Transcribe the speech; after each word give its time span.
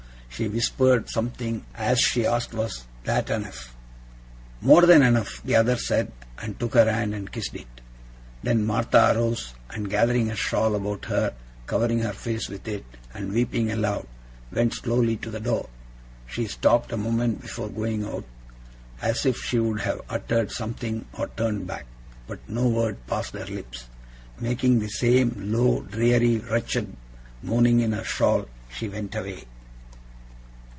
She 0.33 0.47
whispered 0.47 1.07
something, 1.07 1.65
as 1.75 1.99
she 1.99 2.25
asked 2.25 2.53
was 2.55 2.85
that 3.03 3.29
enough? 3.29 3.75
'More 4.59 4.87
than 4.87 5.03
enough,' 5.03 5.43
the 5.45 5.55
other 5.55 5.75
said, 5.77 6.11
and 6.41 6.57
took 6.59 6.73
her 6.73 6.91
hand 6.91 7.13
and 7.13 7.31
kissed 7.31 7.53
it. 7.53 7.67
Then 8.41 8.65
Martha 8.65 9.13
arose, 9.13 9.53
and 9.69 9.87
gathering 9.89 10.29
her 10.29 10.35
shawl 10.35 10.73
about 10.73 11.05
her, 11.05 11.35
covering 11.67 11.99
her 11.99 12.13
face 12.13 12.49
with 12.49 12.67
it, 12.67 12.85
and 13.13 13.33
weeping 13.33 13.69
aloud, 13.71 14.07
went 14.51 14.73
slowly 14.73 15.15
to 15.17 15.29
the 15.29 15.41
door. 15.41 15.69
She 16.25 16.47
stopped 16.47 16.91
a 16.91 16.97
moment 16.97 17.41
before 17.41 17.69
going 17.69 18.03
out, 18.05 18.25
as 18.99 19.27
if 19.27 19.37
she 19.37 19.59
would 19.59 19.81
have 19.81 20.01
uttered 20.09 20.51
something 20.51 21.05
or 21.13 21.27
turned 21.27 21.67
back; 21.67 21.85
but 22.25 22.39
no 22.49 22.67
word 22.67 23.05
passed 23.05 23.33
her 23.35 23.45
lips. 23.45 23.85
Making 24.39 24.79
the 24.79 24.89
same 24.89 25.35
low, 25.51 25.81
dreary, 25.83 26.39
wretched 26.39 26.95
moaning 27.43 27.81
in 27.81 27.91
her 27.91 28.05
shawl, 28.05 28.47
she 28.75 28.89
went 28.89 29.13
away. 29.13 29.43